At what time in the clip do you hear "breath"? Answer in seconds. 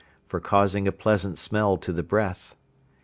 2.01-2.55